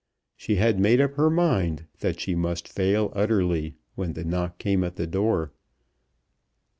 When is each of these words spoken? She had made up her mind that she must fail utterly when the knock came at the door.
She 0.35 0.55
had 0.55 0.79
made 0.79 0.99
up 0.99 1.13
her 1.13 1.29
mind 1.29 1.85
that 1.99 2.19
she 2.19 2.33
must 2.33 2.67
fail 2.67 3.13
utterly 3.15 3.75
when 3.93 4.13
the 4.13 4.23
knock 4.25 4.57
came 4.57 4.83
at 4.83 4.95
the 4.95 5.05
door. 5.05 5.53